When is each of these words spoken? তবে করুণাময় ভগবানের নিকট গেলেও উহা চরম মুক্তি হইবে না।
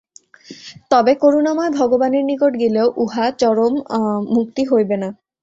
তবে 0.91 1.11
করুণাময় 1.21 1.71
ভগবানের 1.79 2.23
নিকট 2.29 2.53
গেলেও 2.61 2.87
উহা 3.03 3.25
চরম 3.41 3.73
মুক্তি 4.35 4.63
হইবে 4.71 4.95
না। 4.97 5.09